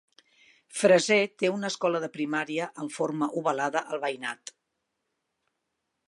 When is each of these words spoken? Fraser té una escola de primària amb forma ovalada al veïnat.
Fraser 0.83 1.17
té 1.41 1.51
una 1.57 1.69
escola 1.73 1.99
de 2.05 2.09
primària 2.15 2.69
amb 2.83 2.93
forma 2.95 3.29
ovalada 3.41 3.83
al 3.97 4.01
veïnat. 4.05 4.55